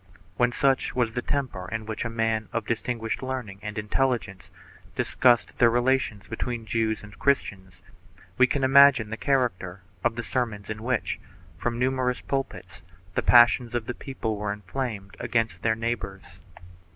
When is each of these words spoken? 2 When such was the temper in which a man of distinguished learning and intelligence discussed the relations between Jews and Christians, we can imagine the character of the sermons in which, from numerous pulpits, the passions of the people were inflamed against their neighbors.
2 0.09 0.17
When 0.37 0.51
such 0.51 0.95
was 0.95 1.11
the 1.11 1.21
temper 1.21 1.69
in 1.71 1.85
which 1.85 2.03
a 2.03 2.09
man 2.09 2.49
of 2.51 2.65
distinguished 2.65 3.21
learning 3.21 3.59
and 3.61 3.77
intelligence 3.77 4.49
discussed 4.95 5.59
the 5.59 5.69
relations 5.69 6.27
between 6.27 6.65
Jews 6.65 7.03
and 7.03 7.19
Christians, 7.19 7.83
we 8.35 8.47
can 8.47 8.63
imagine 8.63 9.11
the 9.11 9.15
character 9.15 9.81
of 10.03 10.15
the 10.15 10.23
sermons 10.23 10.71
in 10.71 10.81
which, 10.81 11.19
from 11.55 11.77
numerous 11.77 12.19
pulpits, 12.21 12.81
the 13.13 13.21
passions 13.21 13.75
of 13.75 13.85
the 13.85 13.93
people 13.93 14.37
were 14.37 14.51
inflamed 14.51 15.15
against 15.19 15.61
their 15.61 15.75
neighbors. 15.75 16.39